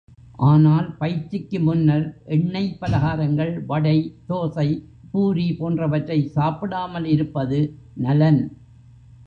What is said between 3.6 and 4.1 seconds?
வடை,